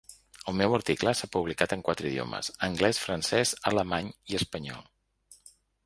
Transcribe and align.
El 0.51 0.55
meu 0.61 0.77
article 0.77 1.13
s’ha 1.19 1.29
publicat 1.35 1.75
en 1.77 1.83
quatre 1.89 2.09
idiomes: 2.13 2.51
anglès, 2.71 3.03
francès, 3.05 3.55
alemany 3.73 4.13
i 4.33 4.41
espanyol. 4.41 4.85